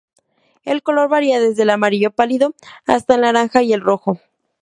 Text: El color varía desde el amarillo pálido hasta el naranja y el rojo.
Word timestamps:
El 0.63 0.81
color 0.81 1.09
varía 1.09 1.39
desde 1.39 1.61
el 1.61 1.69
amarillo 1.69 2.09
pálido 2.09 2.55
hasta 2.87 3.13
el 3.13 3.21
naranja 3.21 3.61
y 3.61 3.71
el 3.71 3.81
rojo. 3.81 4.19